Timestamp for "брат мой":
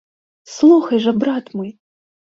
1.25-1.71